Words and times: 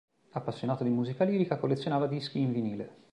Appassionato 0.31 0.83
di 0.83 0.89
musica 0.89 1.23
lirica, 1.25 1.57
collezionava 1.59 2.07
dischi 2.07 2.39
in 2.39 2.51
vinile. 2.51 2.95